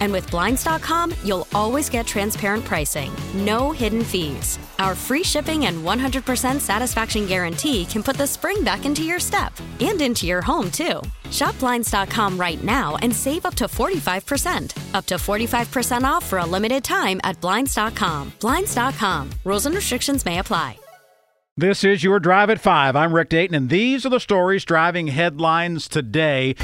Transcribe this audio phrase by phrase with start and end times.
[0.00, 4.58] And with Blinds.com, you'll always get transparent pricing, no hidden fees.
[4.78, 9.52] Our free shipping and 100% satisfaction guarantee can put the spring back into your step
[9.80, 11.00] and into your home, too.
[11.30, 14.94] Shop Blinds.com right now and save up to 45%.
[14.94, 18.32] Up to 45% off for a limited time at Blinds.com.
[18.40, 19.30] Blinds.com.
[19.44, 20.78] Rules and restrictions may apply.
[21.58, 22.94] This is your Drive at 5.
[22.94, 26.54] I'm Rick Dayton, and these are the stories driving headlines today.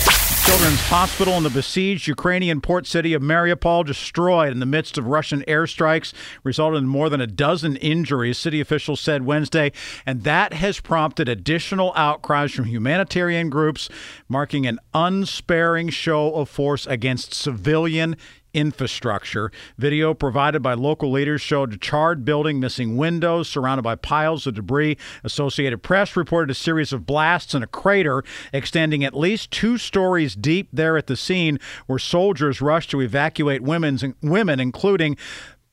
[0.44, 5.06] Children's Hospital in the besieged Ukrainian port city of Mariupol destroyed in the midst of
[5.06, 9.72] Russian airstrikes, resulted in more than a dozen injuries, city officials said Wednesday.
[10.04, 13.88] And that has prompted additional outcries from humanitarian groups,
[14.28, 18.14] marking an unsparing show of force against civilian
[18.54, 19.50] infrastructure.
[19.76, 24.54] Video provided by local leaders showed a charred building missing windows, surrounded by piles of
[24.54, 24.96] debris.
[25.24, 30.34] Associated Press reported a series of blasts and a crater extending at least two stories
[30.34, 35.16] deep there at the scene, where soldiers rushed to evacuate women's, women, including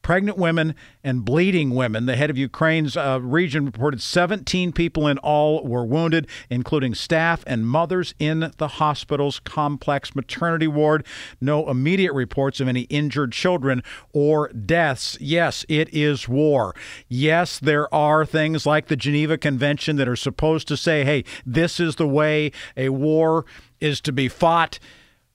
[0.01, 2.06] pregnant women and bleeding women.
[2.06, 7.44] The head of Ukraine's uh, region reported 17 people in all were wounded, including staff
[7.47, 11.06] and mothers in the hospital's complex maternity ward.
[11.39, 15.17] No immediate reports of any injured children or deaths.
[15.19, 16.75] Yes, it is war.
[17.07, 21.79] Yes, there are things like the Geneva Convention that are supposed to say, hey, this
[21.79, 23.45] is the way a war
[23.79, 24.79] is to be fought.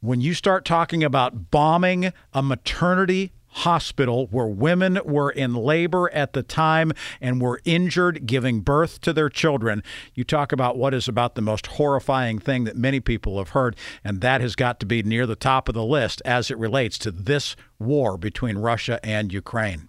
[0.00, 6.34] When you start talking about bombing a maternity hospital where women were in labor at
[6.34, 9.82] the time and were injured giving birth to their children.
[10.14, 13.76] You talk about what is about the most horrifying thing that many people have heard,
[14.04, 16.98] and that has got to be near the top of the list as it relates
[16.98, 19.88] to this war between Russia and Ukraine.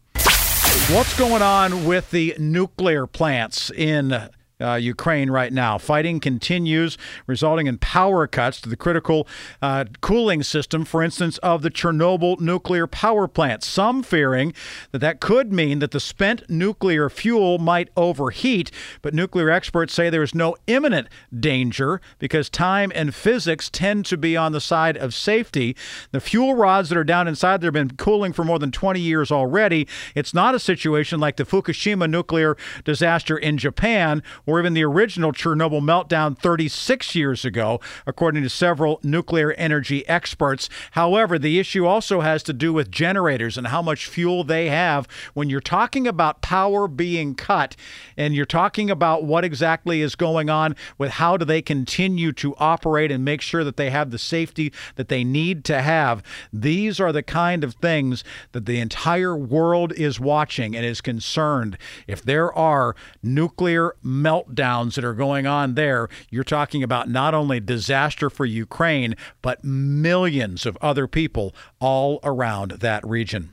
[0.89, 4.29] What's going on with the nuclear plants in
[4.59, 5.78] uh, Ukraine right now.
[5.78, 6.97] Fighting continues,
[7.28, 9.28] resulting in power cuts to the critical
[9.62, 13.63] uh, cooling system, for instance, of the Chernobyl nuclear power plant.
[13.63, 14.53] Some fearing
[14.91, 20.09] that that could mean that the spent nuclear fuel might overheat, but nuclear experts say
[20.09, 21.07] there is no imminent
[21.38, 25.75] danger because time and physics tend to be on the side of safety.
[26.12, 29.00] The fuel rods that are down inside there have been cooling for more than 20
[29.00, 29.88] years already.
[30.16, 35.31] It's not a situation like the Fukushima nuclear disaster in Japan or even the original
[35.31, 40.69] Chernobyl meltdown 36 years ago, according to several nuclear energy experts.
[40.91, 45.07] However, the issue also has to do with generators and how much fuel they have.
[45.33, 47.75] When you're talking about power being cut
[48.15, 52.55] and you're talking about what exactly is going on with how do they continue to
[52.57, 56.99] operate and make sure that they have the safety that they need to have, these
[56.99, 61.77] are the kind of things that the entire world is watching and is concerned.
[62.07, 67.33] If there are nuclear meltdowns, meltdowns that are going on there, you're talking about not
[67.33, 73.51] only disaster for Ukraine, but millions of other people all around that region.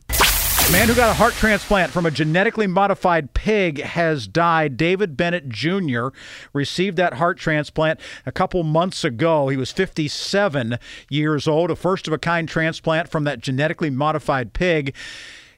[0.73, 4.79] Man who got a heart transplant from a genetically modified pig has died.
[4.79, 6.09] David Bennett Jr.
[6.55, 9.49] received that heart transplant a couple months ago.
[9.49, 10.79] He was 57
[11.11, 14.95] years old, a first of a kind transplant from that genetically modified pig.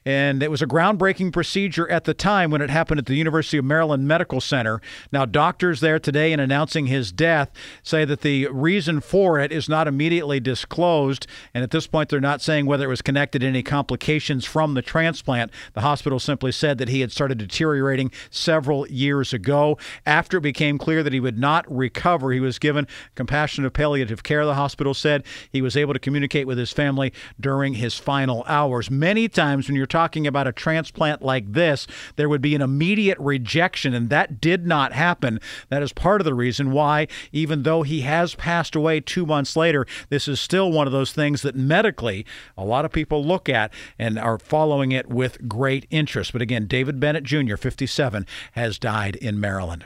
[0.07, 3.57] And it was a groundbreaking procedure at the time when it happened at the University
[3.57, 4.79] of Maryland Medical Center.
[5.11, 7.51] Now, doctors there today, in announcing his death,
[7.83, 11.27] say that the reason for it is not immediately disclosed.
[11.53, 14.75] And at this point, they're not saying whether it was connected to any complications from
[14.75, 15.51] the transplant.
[15.73, 19.77] The hospital simply said that he had started deteriorating several years ago.
[20.05, 24.45] After it became clear that he would not recover, he was given compassionate palliative care,
[24.45, 25.25] the hospital said.
[25.51, 28.89] He was able to communicate with his family during his final hours.
[28.89, 33.17] Many times when you're talking about a transplant like this, there would be an immediate
[33.19, 35.39] rejection, and that did not happen.
[35.69, 39.55] That is part of the reason why, even though he has passed away two months
[39.55, 43.49] later, this is still one of those things that medically a lot of people look
[43.49, 46.31] at and are following it with great interest.
[46.31, 49.85] But again, David Bennett Jr., 57, has died in Maryland.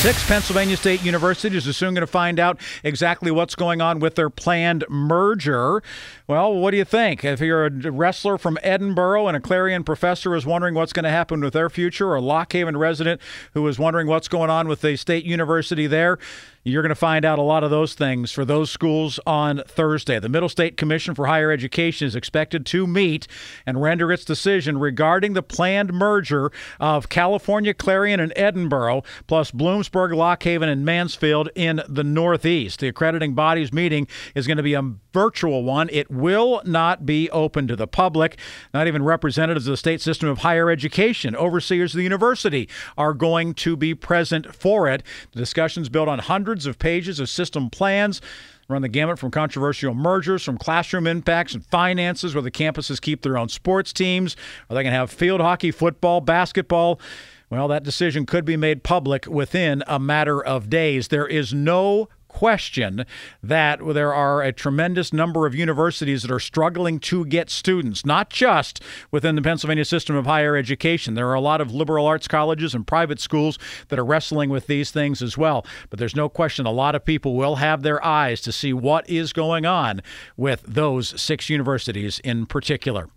[0.00, 4.14] Six Pennsylvania State Universities are soon going to find out exactly what's going on with
[4.14, 5.82] their planned merger.
[6.30, 7.24] Well, what do you think?
[7.24, 11.10] If you're a wrestler from Edinboro and a Clarion professor is wondering what's going to
[11.10, 13.20] happen with their future, or a Lock Haven resident
[13.52, 16.20] who is wondering what's going on with the state university there,
[16.62, 20.20] you're going to find out a lot of those things for those schools on Thursday.
[20.20, 23.26] The Middle State Commission for Higher Education is expected to meet
[23.66, 30.14] and render its decision regarding the planned merger of California Clarion and Edinboro, plus Bloomsburg,
[30.14, 32.80] Lock Haven, and Mansfield in the Northeast.
[32.80, 35.88] The accrediting body's meeting is going to be a virtual one.
[35.92, 38.38] It will not be open to the public.
[38.72, 43.14] Not even representatives of the state system of higher education, overseers of the university, are
[43.14, 45.02] going to be present for it.
[45.32, 48.20] The discussions built on hundreds of pages of system plans
[48.70, 53.22] run the gamut from controversial mergers, from classroom impacts and finances, where the campuses keep
[53.22, 54.36] their own sports teams.
[54.68, 57.00] Are they to have field hockey, football, basketball?
[57.50, 61.08] Well, that decision could be made public within a matter of days.
[61.08, 63.04] There is no question
[63.42, 68.30] that there are a tremendous number of universities that are struggling to get students, not
[68.30, 68.80] just
[69.10, 71.14] within the Pennsylvania system of higher education.
[71.14, 74.66] There are a lot of liberal arts colleges and private schools that are wrestling with
[74.66, 75.66] these things as well.
[75.90, 79.08] But there's no question a lot of people will have their eyes to see what
[79.10, 80.00] is going on
[80.36, 83.08] with those six universities in particular.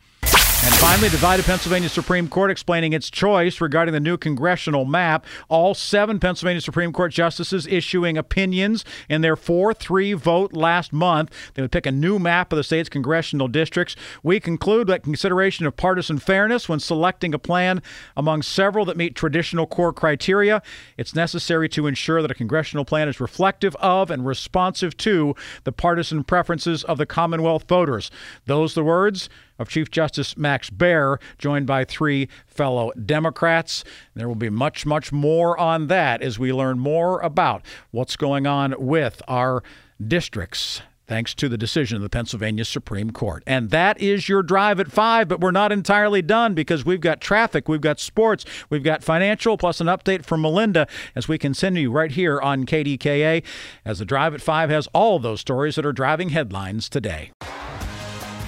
[0.65, 5.25] And finally, the divided Pennsylvania Supreme Court explaining its choice regarding the new congressional map.
[5.49, 11.31] All seven Pennsylvania Supreme Court justices issuing opinions in their 4 3 vote last month.
[11.53, 13.97] They would pick a new map of the state's congressional districts.
[14.23, 17.81] We conclude that consideration of partisan fairness when selecting a plan
[18.15, 20.61] among several that meet traditional core criteria,
[20.95, 25.35] it's necessary to ensure that a congressional plan is reflective of and responsive to
[25.65, 28.09] the partisan preferences of the Commonwealth voters.
[28.45, 29.27] Those the words
[29.59, 33.83] of Chief Justice Max Baer, joined by three fellow Democrats.
[34.13, 38.45] There will be much, much more on that as we learn more about what's going
[38.45, 39.63] on with our
[39.99, 43.41] districts thanks to the decision of the Pennsylvania Supreme Court.
[43.47, 47.19] And that is your drive at five, but we're not entirely done because we've got
[47.19, 51.91] traffic, we've got sports, we've got financial, plus an update from Melinda as we continue
[51.91, 53.43] right here on KDKA
[53.83, 57.31] as the drive at five has all those stories that are driving headlines today.